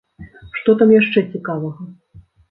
[0.59, 1.85] Што там яшчэ цікавага?